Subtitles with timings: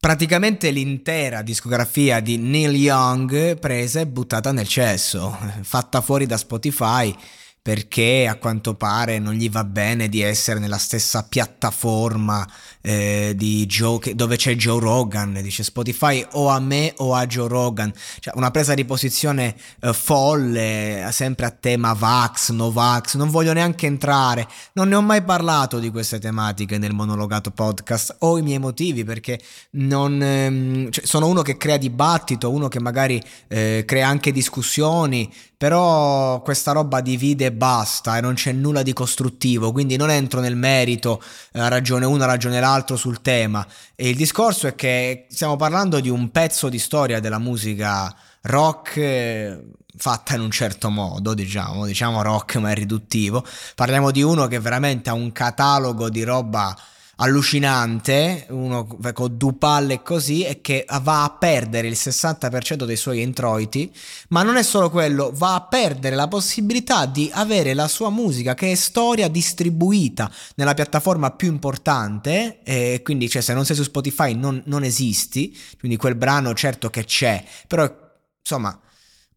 [0.00, 7.14] Praticamente l'intera discografia di Neil Young presa e buttata nel cesso, fatta fuori da Spotify
[7.62, 12.48] perché a quanto pare non gli va bene di essere nella stessa piattaforma
[12.80, 17.92] eh, Joe, dove c'è Joe Rogan, dice Spotify o a me o a Joe Rogan,
[18.20, 23.52] cioè una presa di posizione eh, folle, sempre a tema Vax, no Vax, non voglio
[23.52, 28.42] neanche entrare, non ne ho mai parlato di queste tematiche nel monologato podcast, ho i
[28.42, 29.38] miei motivi perché
[29.72, 35.30] non, ehm, cioè, sono uno che crea dibattito, uno che magari eh, crea anche discussioni,
[35.60, 40.40] però questa roba divide e basta e non c'è nulla di costruttivo, quindi non entro
[40.40, 43.66] nel merito, eh, ragione una, ragione l'altro sul tema.
[43.94, 48.96] E il discorso è che stiamo parlando di un pezzo di storia della musica rock
[48.96, 49.64] eh,
[49.96, 53.44] fatta in un certo modo, diciamo, diciamo rock ma è riduttivo.
[53.74, 56.76] Parliamo di uno che veramente ha un catalogo di roba
[57.22, 63.20] allucinante, uno con due palle così, e che va a perdere il 60% dei suoi
[63.20, 63.92] introiti,
[64.28, 68.54] ma non è solo quello, va a perdere la possibilità di avere la sua musica
[68.54, 73.82] che è storia distribuita nella piattaforma più importante, e quindi cioè, se non sei su
[73.82, 77.88] Spotify non, non esisti, quindi quel brano certo che c'è, però
[78.40, 78.80] insomma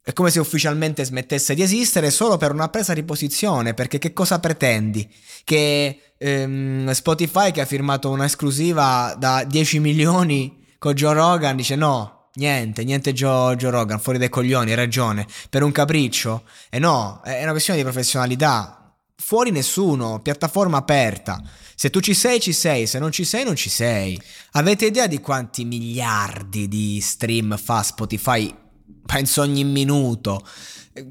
[0.05, 4.11] è come se ufficialmente smettesse di esistere solo per una presa di posizione, perché che
[4.11, 5.09] cosa pretendi?
[5.45, 12.31] Che ehm, Spotify che ha firmato un'esclusiva da 10 milioni con Joe Rogan dice no,
[12.33, 16.43] niente, niente Joe, Joe Rogan, fuori dai coglioni, hai ragione, per un capriccio.
[16.69, 18.93] E no, è una questione di professionalità.
[19.15, 21.41] Fuori nessuno, piattaforma aperta.
[21.75, 24.21] Se tu ci sei, ci sei, se non ci sei, non ci sei.
[24.51, 28.62] Avete idea di quanti miliardi di stream fa Spotify
[29.05, 30.45] penso ogni minuto.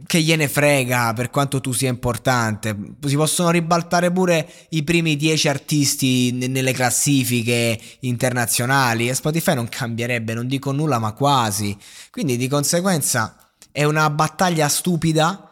[0.06, 2.76] Che gliene frega per quanto tu sia importante.
[3.04, 10.34] Si possono ribaltare pure i primi dieci artisti nelle classifiche internazionali e Spotify non cambierebbe,
[10.34, 11.76] non dico nulla, ma quasi.
[12.12, 13.36] Quindi di conseguenza
[13.72, 15.48] è una battaglia stupida.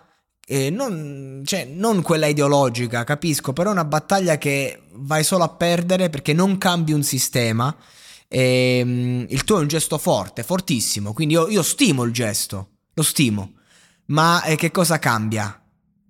[0.71, 6.09] Non, cioè, non quella ideologica, capisco, però è una battaglia che vai solo a perdere
[6.09, 7.73] perché non cambi un sistema
[8.33, 12.69] e, um, il tuo è un gesto forte, fortissimo, quindi io, io stimo il gesto,
[12.95, 13.55] lo stimo.
[14.07, 15.61] Ma eh, che cosa cambia?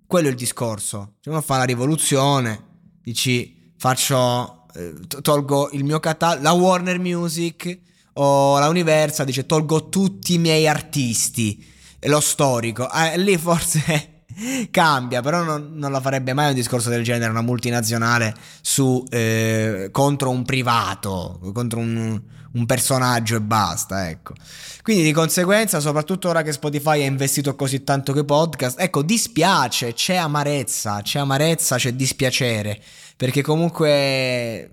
[0.05, 1.15] Quello è il discorso.
[1.19, 2.63] Se uno fa la rivoluzione,
[3.01, 7.79] dici faccio, eh, tolgo il mio catalogo, la Warner Music
[8.13, 11.65] o la Universal dice tolgo tutti i miei artisti,
[12.01, 12.91] lo storico.
[12.91, 14.20] Eh, lì forse
[14.71, 19.89] cambia, però non, non, la farebbe mai un discorso del genere una multinazionale su, eh,
[19.91, 22.21] contro un privato, contro un,
[22.53, 24.33] un, personaggio e basta, ecco.
[24.81, 29.93] Quindi di conseguenza, soprattutto ora che Spotify ha investito così tanto che podcast, ecco, dispiace,
[29.93, 32.81] c'è amarezza, c'è amarezza, c'è dispiacere,
[33.15, 34.71] perché comunque,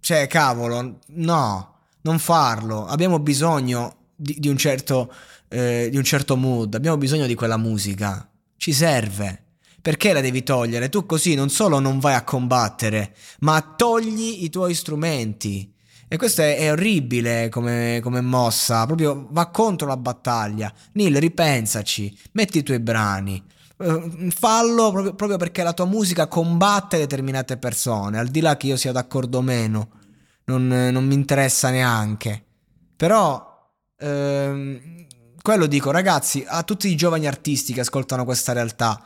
[0.00, 5.12] cioè, cavolo, no, non farlo, abbiamo bisogno di, di un certo...
[5.46, 9.42] Eh, di un certo mood, abbiamo bisogno di quella musica ci serve.
[9.80, 10.88] Perché la devi togliere?
[10.88, 15.74] Tu così non solo non vai a combattere, ma togli i tuoi strumenti.
[16.08, 20.72] E questo è, è orribile come, come, mossa, proprio va contro la battaglia.
[20.92, 23.42] Neil, ripensaci, metti i tuoi brani,
[23.78, 28.68] uh, fallo proprio, proprio, perché la tua musica combatte determinate persone, al di là che
[28.68, 29.88] io sia d'accordo o meno,
[30.44, 32.44] non, non mi interessa neanche.
[32.96, 35.06] Però ehm,
[35.44, 38.98] quello dico, ragazzi, a tutti i giovani artisti che ascoltano questa realtà,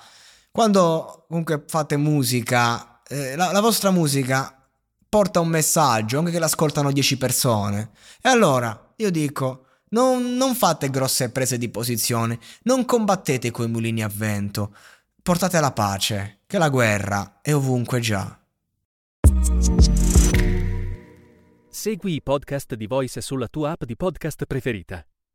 [0.53, 4.57] quando comunque fate musica, eh, la, la vostra musica
[5.09, 7.91] porta un messaggio, anche che l'ascoltano 10 persone.
[8.23, 14.05] E allora, io dico, non, non, fate grosse prese di posizione, non combattete coi mulini
[14.05, 14.73] a vento,
[15.21, 18.41] portate la pace, che la guerra è ovunque già.
[21.69, 25.05] Segui i podcast di Voice sulla tua app di podcast preferita.